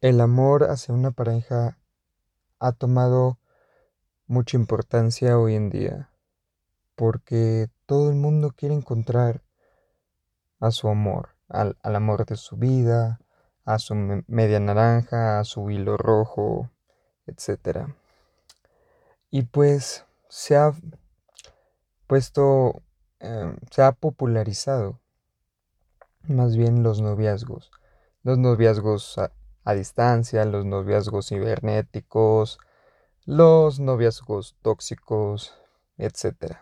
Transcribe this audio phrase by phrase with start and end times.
[0.00, 1.76] El amor hacia una pareja
[2.60, 3.36] ha tomado
[4.28, 6.08] mucha importancia hoy en día
[6.94, 9.42] porque todo el mundo quiere encontrar
[10.60, 13.18] a su amor, al, amor de su vida,
[13.64, 13.96] a su
[14.28, 16.70] media naranja, a su hilo rojo,
[17.26, 17.88] etc.
[19.32, 20.74] Y pues se ha
[22.06, 22.82] puesto,
[23.18, 25.00] em, se ha popularizado
[26.22, 27.72] más bien los noviazgos.
[28.22, 29.18] Los noviazgos
[29.68, 32.58] a, distancia, los noviazgos cibernéticos,
[33.24, 35.54] los noviazgos tóxicos,
[35.98, 36.56] etc.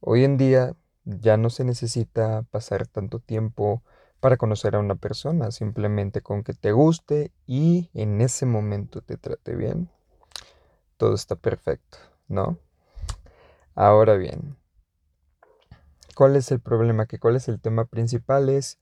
[0.00, 0.74] Hoy en día
[1.04, 3.82] ya no se necesita pasar tanto tiempo
[4.20, 9.16] para conocer a una persona, simplemente con que te guste y en ese momento te
[9.16, 9.90] trate bien,
[10.96, 11.98] todo está perfecto,
[12.28, 12.58] ¿no?
[13.74, 14.56] Ahora bien,
[16.14, 17.06] ¿cuál es el problema?
[17.06, 18.78] Que cuál es el tema principal es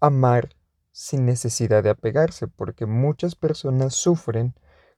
[0.00, 0.50] amar
[0.92, 4.54] sin necesidad de apegarse, porque muchas personas sufren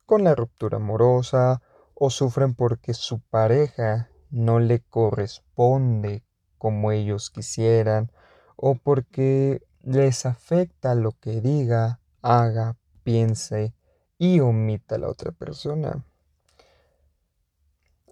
[0.07, 1.63] con la ruptura amorosa
[1.95, 6.25] o sufren porque su pareja no le corresponde
[6.59, 8.11] como ellos quisieran
[8.57, 13.75] o porque les afecta lo que diga, haga, piense
[14.19, 16.05] y omita a la otra persona.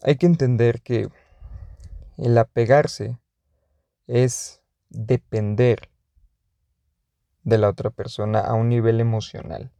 [0.03, 1.09] Hay que entender que
[2.17, 3.19] el apegarse
[4.07, 5.91] es depender
[7.43, 9.73] de la otra persona a un nivel emocional.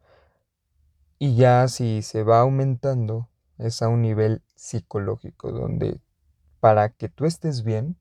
[1.19, 3.29] Y ya si se va aumentando,
[3.59, 6.01] es a un nivel psicológico, donde
[6.61, 7.97] para que tú estés bien,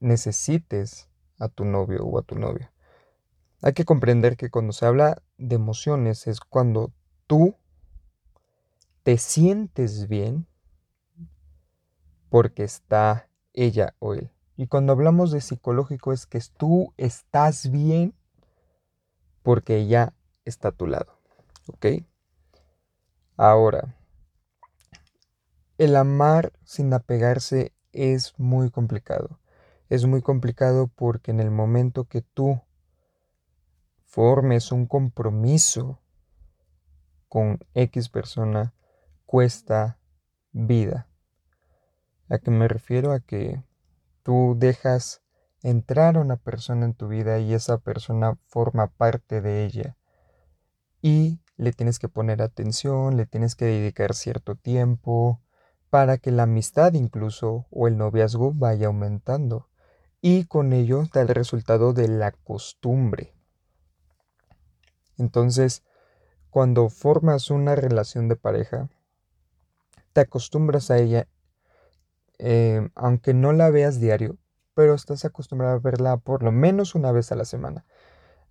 [0.00, 2.72] necesites a tu novio o a tu novia.
[3.62, 6.92] Hay que comprender que cuando se habla de emociones es cuando
[7.26, 7.56] tú
[9.04, 10.46] te sientes bien
[12.28, 14.33] porque está ella o él.
[14.56, 18.14] Y cuando hablamos de psicológico es que tú estás bien
[19.42, 21.18] porque ella está a tu lado.
[21.68, 21.86] ¿Ok?
[23.36, 23.96] Ahora,
[25.76, 29.40] el amar sin apegarse es muy complicado.
[29.88, 32.60] Es muy complicado porque en el momento que tú
[34.04, 36.00] formes un compromiso
[37.28, 38.72] con X persona,
[39.26, 39.98] cuesta
[40.52, 41.08] vida.
[42.28, 43.10] ¿A qué me refiero?
[43.10, 43.60] A que
[44.24, 45.22] tú dejas
[45.62, 49.96] entrar a una persona en tu vida y esa persona forma parte de ella.
[51.00, 55.40] Y le tienes que poner atención, le tienes que dedicar cierto tiempo,
[55.90, 59.68] para que la amistad incluso o el noviazgo vaya aumentando
[60.20, 63.32] y con ello da el resultado de la costumbre.
[65.18, 65.84] Entonces,
[66.50, 68.88] cuando formas una relación de pareja,
[70.12, 71.28] te acostumbras a ella,
[72.38, 74.38] eh, aunque no la veas diario,
[74.74, 77.84] pero estás acostumbrado a verla por lo menos una vez a la semana.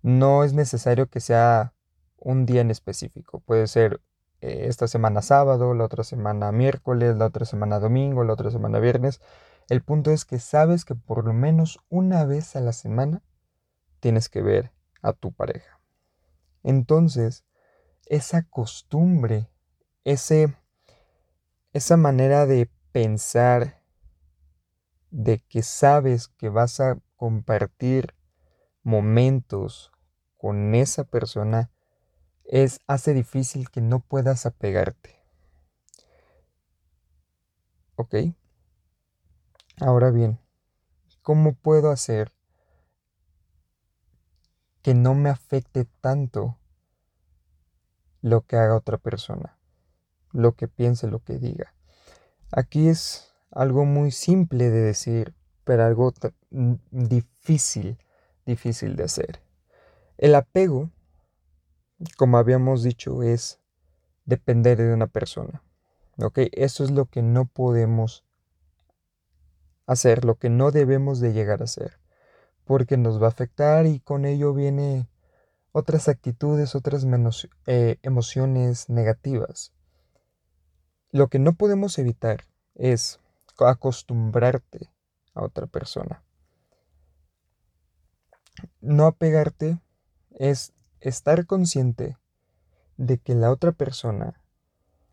[0.02, 1.74] No es necesario que sea
[2.18, 4.00] un día en específico, puede ser
[4.40, 8.78] eh, esta semana sábado, la otra semana miércoles, la otra semana domingo, la otra semana
[8.78, 9.20] viernes.
[9.68, 13.22] El punto es que sabes que por lo menos una vez a la semana
[14.00, 15.80] tienes que ver a tu pareja.
[16.62, 17.44] Entonces,
[18.06, 19.48] esa costumbre,
[20.04, 20.54] ese,
[21.72, 23.82] esa manera de pensar
[25.10, 28.14] de que sabes que vas a compartir
[28.84, 29.90] momentos
[30.36, 31.72] con esa persona
[32.44, 35.20] es, hace difícil que no puedas apegarte.
[37.96, 38.14] ¿Ok?
[39.80, 40.38] Ahora bien,
[41.20, 42.30] ¿cómo puedo hacer
[44.82, 46.60] que no me afecte tanto
[48.20, 49.58] lo que haga otra persona?
[50.30, 51.74] Lo que piense, lo que diga.
[52.56, 55.34] Aquí es algo muy simple de decir,
[55.64, 56.12] pero algo
[56.90, 57.98] difícil,
[58.44, 59.40] difícil de hacer.
[60.18, 60.90] El apego
[62.16, 63.60] como habíamos dicho, es
[64.24, 65.62] depender de una persona.
[66.18, 66.38] ¿Ok?
[66.52, 68.24] Eso es lo que no podemos
[69.86, 71.98] hacer, lo que no debemos de llegar a hacer,
[72.64, 75.08] porque nos va a afectar y con ello viene
[75.72, 77.04] otras actitudes, otras
[77.66, 79.72] eh, emociones negativas.
[81.14, 82.42] Lo que no podemos evitar
[82.74, 83.20] es
[83.60, 84.90] acostumbrarte
[85.32, 86.24] a otra persona.
[88.80, 89.78] No apegarte
[90.32, 92.18] es estar consciente
[92.96, 94.42] de que la otra persona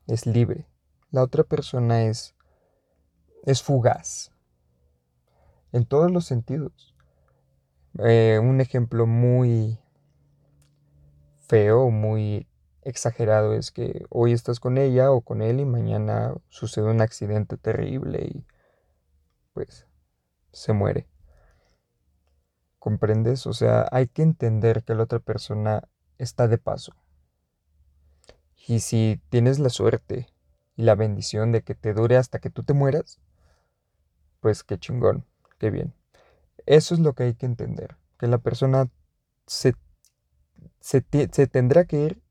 [0.07, 0.65] es libre,
[1.11, 2.33] la otra persona es,
[3.43, 4.31] es fugaz,
[5.71, 6.95] en todos los sentidos.
[7.99, 9.77] Eh, un ejemplo muy
[11.41, 12.47] feo, muy
[12.83, 17.57] exagerado es que hoy estás con ella o con él y mañana sucede un accidente
[17.57, 18.45] terrible y
[19.53, 19.85] pues
[20.51, 21.07] se muere.
[22.79, 23.45] ¿Comprendes?
[23.45, 25.87] O sea, hay que entender que la otra persona
[26.17, 26.95] está de paso.
[28.67, 30.27] Y si tienes la suerte
[30.75, 33.19] y la bendición de que te dure hasta que tú te mueras,
[34.39, 35.25] pues qué chingón,
[35.59, 35.93] qué bien.
[36.65, 38.89] Eso es lo que hay que entender, que la persona
[39.47, 39.75] se,
[40.79, 42.21] se, tendrá que ir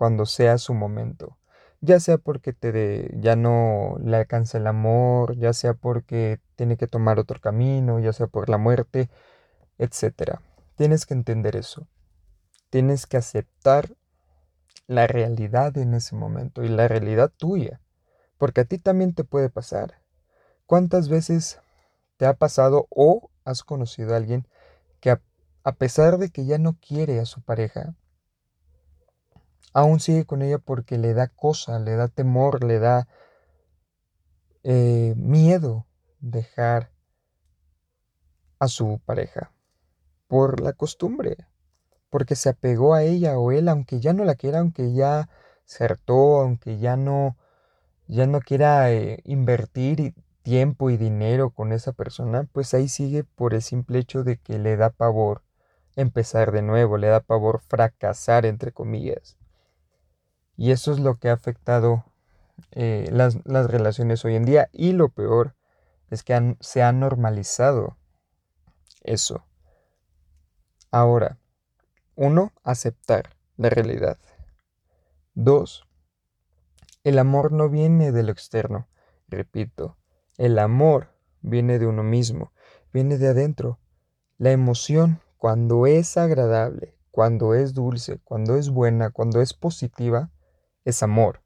[0.00, 1.36] cuando sea su momento.
[1.82, 6.86] Ya sea porque te ya no le alcanza el amor, ya sea porque tiene que
[6.86, 9.10] tomar otro camino, ya sea por la muerte,
[9.76, 10.40] etc.
[10.74, 11.86] Tienes que entender eso.
[12.70, 13.94] Tienes que aceptar
[14.86, 17.82] la realidad en ese momento y la realidad tuya,
[18.38, 20.00] porque a ti también te puede pasar.
[20.64, 21.60] ¿Cuántas veces
[22.16, 24.48] te ha pasado o has conocido a alguien
[25.00, 27.94] que a, pesar de que ya no quiere a su pareja,
[29.72, 33.08] aún sigue con ella porque le da cosa, le da temor, le da
[34.62, 35.86] eh, miedo
[36.20, 36.90] dejar
[38.58, 39.52] a su pareja
[40.28, 41.36] por la costumbre,
[42.10, 45.28] porque se apegó a ella o él, aunque ya no la quiera, aunque ya
[45.64, 47.36] se hartó, aunque ya no,
[48.06, 53.54] ya no quiera eh, invertir tiempo y dinero con esa persona, pues ahí sigue por
[53.54, 55.42] el simple hecho de que le da pavor
[55.96, 59.39] empezar de nuevo, le da pavor fracasar, entre comillas.
[60.60, 62.04] Y eso es lo que ha afectado
[62.72, 64.68] eh, las, relaciones hoy en día.
[64.74, 65.56] Y lo peor
[66.10, 67.96] es que se ha normalizado
[69.00, 69.46] eso.
[70.90, 71.38] Ahora,
[72.14, 74.18] uno, aceptar la realidad.
[75.32, 75.88] Dos,
[77.04, 78.86] el amor no viene de lo externo.
[79.28, 79.96] Repito,
[80.36, 82.52] el amor viene de uno mismo,
[82.92, 83.78] viene de adentro.
[84.36, 90.30] La emoción, cuando es agradable, cuando es dulce, cuando es buena, cuando es positiva,
[90.84, 91.42] es amor.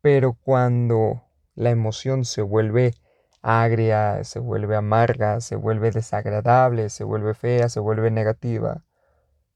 [0.00, 1.22] Pero cuando
[1.54, 2.94] la emoción se vuelve
[3.42, 8.84] agria, se vuelve amarga, se vuelve desagradable, se vuelve fea, se vuelve negativa,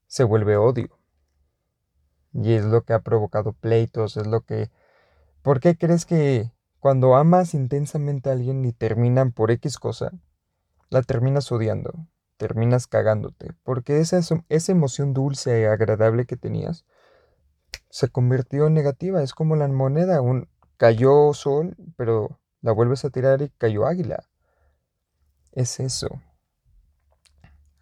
[0.07, 0.99] se vuelve odio.
[2.33, 4.71] Y es lo que ha provocado pleitos, es lo que...
[5.43, 6.51] ¿Por qué crees que
[6.81, 10.13] cuando amas intensamente a alguien y terminan por X cosa,
[10.91, 11.93] la terminas odiando,
[12.37, 13.53] terminas cagándote?
[13.63, 16.85] Porque esa, esa emoción dulce y agradable que tenías
[17.97, 19.23] se convirtió en negativa.
[19.23, 24.29] Es como la moneda, un, cayó sol, pero la vuelves a tirar y cayó águila.
[25.53, 26.09] Es eso.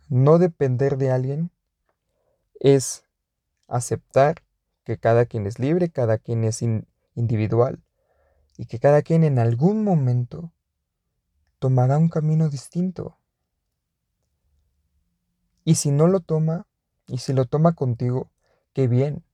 [0.08, 1.50] No depender de alguien
[2.61, 3.05] es
[3.66, 4.44] aceptar
[4.84, 6.62] que cada quien es libre, cada quien es
[7.16, 7.82] individual
[8.56, 10.52] y que cada quien en algún momento
[11.58, 13.19] tomará un camino distinto.
[15.64, 16.69] Y si no lo toma,
[17.08, 18.31] y si lo toma contigo,
[18.75, 19.25] qué bien,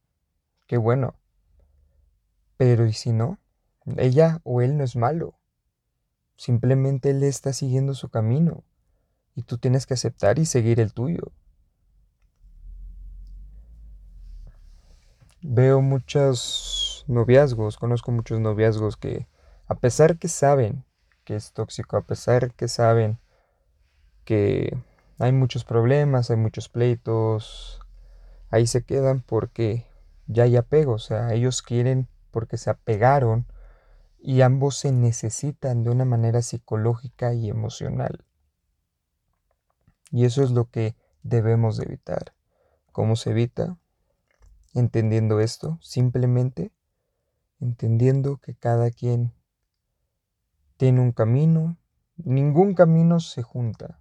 [0.71, 1.17] qué bueno.
[2.57, 3.41] Pero ¿y si no?
[3.97, 5.35] Ella o él no es malo.
[6.37, 8.63] Simplemente él está siguiendo su camino
[9.35, 11.33] y tú tienes que aceptar y seguir el tuyo.
[15.43, 19.27] Veo muchos noviazgos, conozco muchos noviazgos que
[19.67, 20.85] a pesar que saben
[21.25, 23.19] que es tóxico, a pesar que saben
[24.25, 24.79] que
[25.19, 27.81] hay muchos problemas, hay muchos pleitos,
[28.51, 29.90] ahí se quedan porque
[30.31, 33.47] ya hay apego, o sea, ellos quieren porque se apegaron
[34.19, 38.25] y ambos se necesitan de una manera psicológica y emocional.
[40.11, 42.35] Y eso es lo que debemos de evitar.
[42.93, 43.79] ¿Cómo se evita?
[44.75, 46.73] entendiendo esto, simplemente
[47.61, 49.35] entendiendo que cada quien
[50.77, 51.77] tiene un camino,
[52.17, 54.01] ningún camino se junta.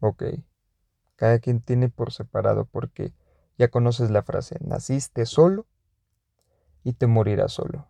[0.00, 0.24] Ok,
[1.16, 3.12] cada quien tiene por separado porque
[3.62, 5.66] ya conoces la frase, naciste solo
[6.82, 7.86] y te morirás solo.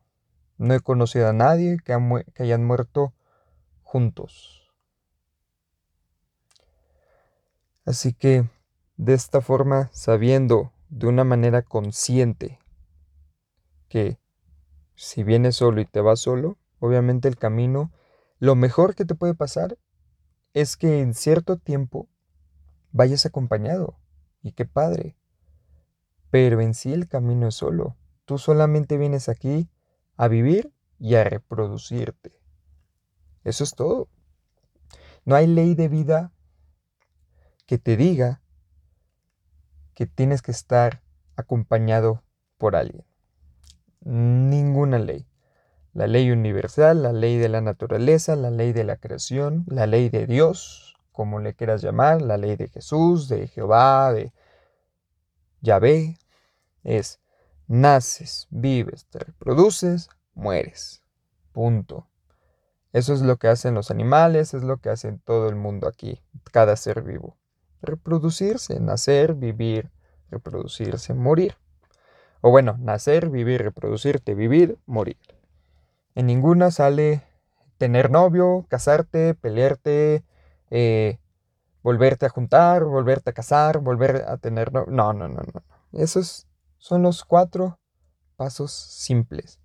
[0.58, 1.94] No he conocido a nadie que,
[2.38, 3.14] hayan muerto
[3.82, 4.70] juntos.
[7.86, 8.50] Así que,
[8.98, 12.58] de esta forma, sabiendo de una manera consciente
[13.88, 14.18] que
[14.94, 17.92] si vienes solo y te vas solo, obviamente el camino,
[18.38, 19.78] lo mejor que te puede pasar
[20.52, 22.10] es que en cierto tiempo
[22.90, 23.96] vayas acompañado.
[24.42, 25.16] Y qué padre.
[26.32, 27.98] Pero en sí el camino es solo.
[28.24, 29.68] Tú solamente vienes aquí
[30.16, 32.40] a vivir y a reproducirte.
[33.44, 34.08] Eso es todo.
[35.26, 36.32] No hay ley de vida
[37.66, 38.40] que te diga
[39.92, 41.02] que tienes que estar
[41.36, 42.22] acompañado
[42.56, 43.04] por alguien.
[44.00, 45.28] Ninguna ley.
[45.92, 50.08] La ley universal, la ley de la naturaleza, la ley de la creación, la ley
[50.08, 54.32] de Dios, como le quieras llamar, la ley de Jesús, de Jehová, de
[55.60, 56.16] Yahvé,
[56.84, 57.20] es
[57.68, 61.02] naces, vives, te reproduces, mueres.
[61.52, 62.08] Punto.
[62.92, 66.20] Eso es lo que hacen los animales, es lo que hacen todo el mundo aquí,
[66.50, 67.36] cada ser vivo
[67.82, 69.90] reproducirse, nacer, vivir,
[70.30, 71.56] reproducirse, morir.
[72.40, 75.18] O bueno, nacer, vivir, reproducirte, vivir, morir.
[76.14, 77.22] En ninguna sale
[77.78, 80.24] tener novio, casarte, pelearte,
[80.70, 81.18] eh,
[81.82, 84.92] volverte a juntar, volverte a casar, volver a tener novio.
[84.92, 85.62] No, no, no, no.
[85.92, 86.46] Esos
[86.82, 87.78] son los cuatro
[88.34, 89.60] pasos simples.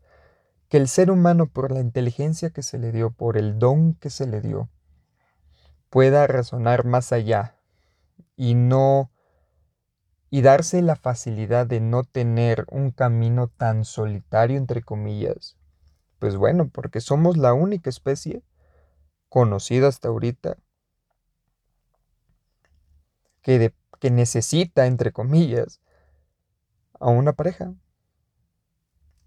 [0.69, 4.11] Que el ser humano, por la inteligencia que se le dio, por el don que
[4.11, 4.69] se le dio,
[5.89, 7.55] pueda razonar más allá
[8.35, 9.09] y no
[10.29, 15.57] y darse la facilidad de no tener un camino tan solitario entre comillas.
[16.19, 18.43] Pues bueno, porque somos la única especie
[19.27, 20.57] conocida hasta ahorita
[23.41, 25.81] que, que necesita, entre comillas,
[26.99, 27.73] a una pareja.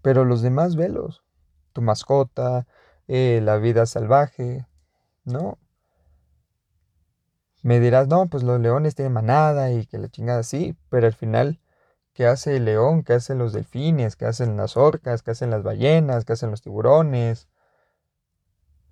[0.01, 1.23] Pero los demás velos,
[1.73, 2.67] tu mascota,
[3.07, 4.65] eh, la vida salvaje,
[5.23, 5.59] ¿no?
[7.63, 11.13] Me dirás, no, pues los leones tienen manada y que la chingada sí, pero al
[11.13, 11.61] final,
[12.13, 13.03] ¿qué hace el león?
[13.03, 14.15] ¿Qué hacen los delfines?
[14.15, 15.21] ¿Qué hacen las orcas?
[15.21, 16.25] ¿Qué hacen las ballenas?
[16.25, 17.47] ¿Qué hacen los tiburones?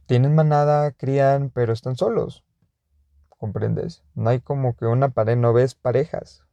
[0.06, 2.44] Tienen manada, crían, pero están solos.
[3.30, 4.04] ¿Comprendes?
[4.14, 6.44] No hay como que una pared, no ves parejas.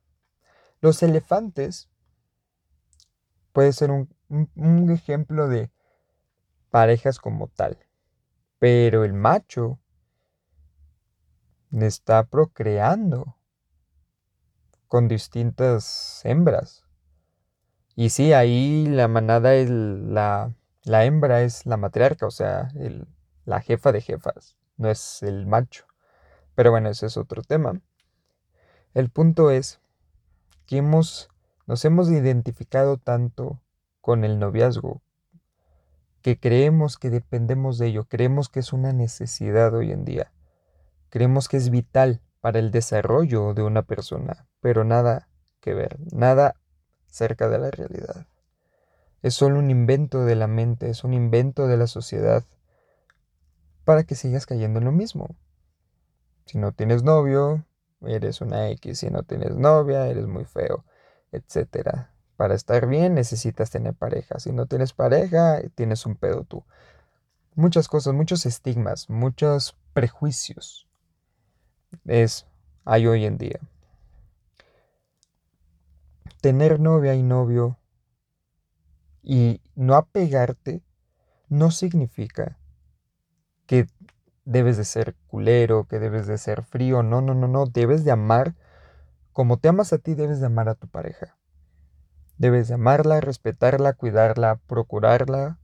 [0.81, 1.91] Los elefantes
[3.57, 5.71] puede ser un, un ejemplo de
[6.69, 7.79] parejas como tal.
[8.59, 9.81] Pero el macho
[11.73, 13.39] está procreando
[14.89, 16.85] con distintas hembras.
[17.95, 23.09] Y sí, ahí la manada la, la hembra es la matriarca, o sea, el,
[23.47, 25.87] la jefa de jefas, no es el macho.
[26.55, 27.81] Pero bueno, ese es otro tema.
[28.93, 29.81] El punto es
[30.67, 31.31] que hemos,
[31.67, 33.61] nos hemos identificado tanto
[34.01, 35.03] con el noviazgo
[36.23, 40.33] que creemos que dependemos de ello, creemos que es una necesidad hoy en día.
[41.09, 45.29] Creemos que es vital para el desarrollo de una persona, pero nada
[45.61, 46.57] que ver, nada
[47.07, 48.27] cerca de la realidad.
[49.23, 52.43] Es solo un invento de la mente, es un invento de la sociedad
[53.85, 55.29] para que sigas cayendo en lo mismo.
[56.45, 57.65] Si no tienes novio,
[58.05, 60.85] eres una X, si no tienes novia, eres muy feo,
[61.33, 62.11] etc.
[62.37, 66.65] Para estar bien necesitas tener pareja, si no tienes pareja, tienes un pedo tú.
[67.55, 70.87] Muchas cosas, muchos estigmas, muchos prejuicios
[72.05, 72.47] es
[72.85, 73.61] hay hoy en día.
[76.41, 77.79] Tener novia y novio
[79.23, 80.83] y no apegarte
[81.49, 82.59] no significa
[83.67, 83.89] que
[84.45, 88.13] debes de ser culero, que debes de ser frío, no, no, no, no, debes de
[88.13, 88.55] amar
[89.37, 91.37] como te amas a ti, debes de amar a tu pareja.
[92.39, 95.59] Debes de amarla, respetarla, cuidarla, procurarla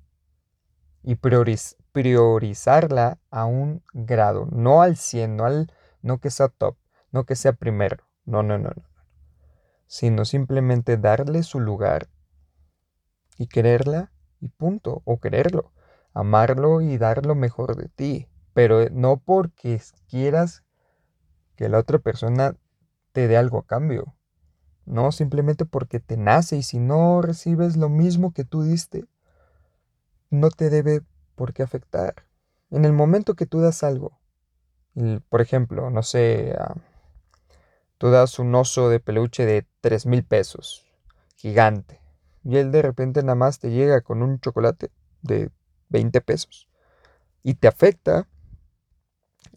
[1.03, 6.77] y priorizarla a un grado, no al 100, no al no que sea top,
[7.13, 8.83] no que sea primero, no, no, no, no,
[9.87, 12.09] sino simplemente darle su lugar
[13.39, 15.73] y quererla y punto, o quererlo,
[16.13, 20.63] amarlo y dar lo mejor de ti, pero no porque quieras
[21.57, 22.55] que la otra persona
[23.13, 24.15] te dé algo a cambio,
[24.85, 29.05] no, simplemente porque te nace y si no recibes lo mismo que tú diste,
[30.31, 31.03] no te debe
[31.37, 32.27] por qué afectar.
[32.71, 34.23] En el momento que tú das algo
[35.29, 36.75] por ejemplo, no sé, ah,
[37.99, 40.85] tú das un oso de peluche de 3 mil pesos,
[41.37, 42.01] gigante,
[42.45, 44.91] y él de repente nada más te llega con un chocolate
[45.23, 45.51] de
[45.89, 46.69] 20 pesos
[47.43, 48.29] y te afecta,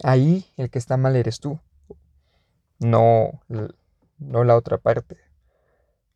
[0.04, 1.60] ahí el que está mal eres tú,
[2.80, 3.42] no,
[4.18, 5.18] no la otra parte,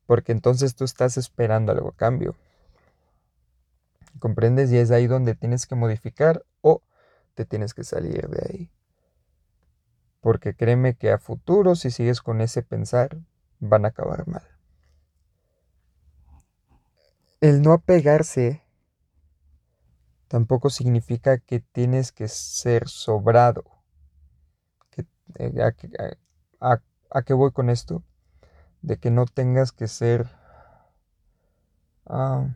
[0.06, 2.36] porque entonces tú estás esperando algo a cambio.
[4.20, 4.72] ¿Comprendes?
[4.72, 6.82] Y es ahí donde tienes que modificar o
[7.36, 8.72] te tienes que salir de ahí.
[10.20, 13.18] Porque créeme que a futuro, si sigues con ese pensar,
[13.60, 14.44] van a acabar mal.
[17.39, 18.62] El no apegarse
[20.28, 23.63] tampoco significa que tienes que ser sobrado.
[25.36, 25.51] Eh,
[26.60, 26.82] a,
[27.24, 28.04] qué voy con esto?
[28.82, 30.30] De que no tengas que ser
[32.06, 32.48] ah,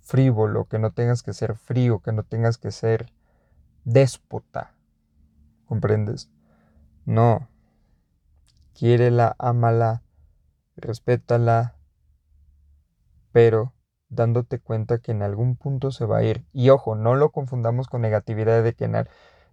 [0.00, 3.12] frívolo, que no tengas que ser frío, que no tengas que ser
[3.84, 4.74] déspota.
[5.66, 6.30] ¿Comprendes?
[7.04, 7.48] No.
[8.74, 10.02] Quiérela, ámala,
[10.76, 11.76] respétala,
[13.32, 13.72] pero
[14.08, 16.44] dándote cuenta que en algún punto se va a ir.
[16.52, 19.06] Y ojo, no lo confundamos con negatividad de que,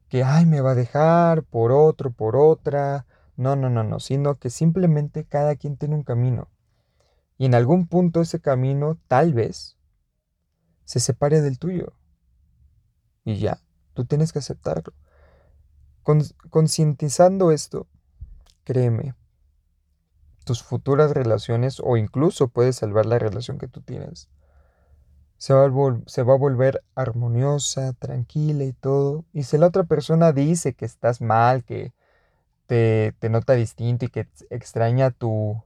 [0.10, 3.06] que ay, me va a dejar por otro, por otra.
[3.36, 6.50] No, no, no, no, sino que simplemente cada quien tiene un camino.
[7.38, 9.78] Y en algún punto ese camino tal vez
[10.86, 11.94] se separe del tuyo.
[13.25, 13.60] Y ya,
[13.94, 14.94] tú tienes que aceptarlo
[16.50, 17.88] concientizando esto,
[18.63, 19.16] créeme,
[20.46, 24.30] tus futuras relaciones o incluso puedes salvar la relación que tú tienes.
[25.38, 29.25] Se va, a volver armoniosa, tranquila y todo.
[29.34, 31.94] Y si la otra persona dice que estás mal, que
[32.67, 35.63] te, nota distinto y que extraña tu,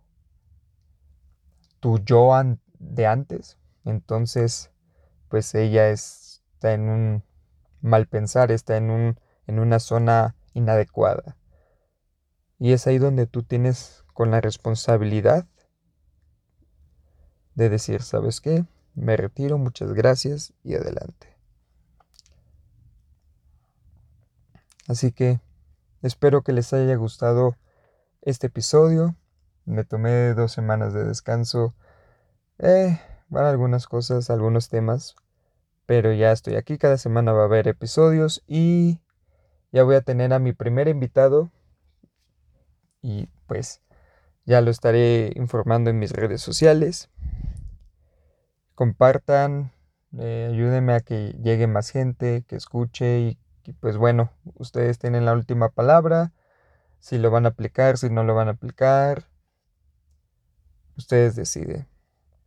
[1.80, 2.32] tu yo
[2.80, 4.72] de antes, entonces
[5.30, 7.24] pues ella está en un
[7.82, 11.38] mal pensar, está en, un, en una zona inadecuada.
[12.60, 15.46] Y es ahí donde tú tienes con la responsabilidad
[17.56, 18.66] de decir, ¿sabes qué?
[18.96, 21.36] Me retiro, muchas gracias y adelante.
[24.88, 25.40] Así que
[26.02, 27.56] espero que les haya gustado
[28.22, 29.16] este episodio.
[29.66, 31.74] Me tomé dos semanas de descanso.
[32.60, 33.00] Eh,
[33.30, 35.16] van algunas cosas, algunos temas.
[35.86, 36.78] Pero ya estoy aquí.
[36.78, 38.44] Cada semana va a haber episodios.
[38.48, 39.00] Y
[39.72, 41.52] ya voy a tener a mi primer invitado.
[43.02, 43.82] Y pues
[44.46, 47.10] ya lo estaré informando en mis redes sociales.
[48.76, 49.72] Compartan,
[50.18, 53.38] eh, ayúdenme a que llegue más gente, que escuche y,
[53.68, 56.32] y pues bueno, ustedes tienen la última palabra.
[57.00, 59.26] Si lo van a aplicar, si no lo van a aplicar.
[60.96, 61.86] Ustedes deciden.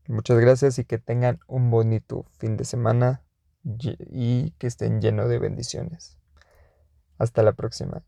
[0.08, 3.22] Muchas gracias y que tengan un bonito fin de semana
[3.62, 6.16] y que estén llenos de bendiciones.
[7.18, 8.02] Hasta la próxima.